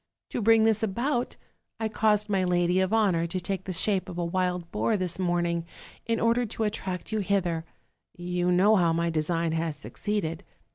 To 0.31 0.41
bring 0.41 0.63
this 0.63 0.81
about, 0.81 1.37
I 1.79 1.87
caused 1.87 2.27
my 2.27 2.43
lady 2.43 2.79
of 2.79 2.91
honor 2.91 3.27
to 3.27 3.39
take 3.39 3.65
the 3.65 3.71
shape 3.71 4.09
of 4.09 4.17
a 4.17 4.25
wild 4.25 4.71
boar 4.71 4.97
this 4.97 5.19
morning, 5.19 5.63
in 6.07 6.19
order 6.19 6.43
to 6.43 6.63
attract 6.63 7.11
you 7.11 7.19
hither; 7.19 7.65
you 8.15 8.51
know 8.51 8.77
how 8.77 8.93
my 8.93 9.11
design 9.11 9.51
has 9.51 9.77
succeeded. 9.77 10.43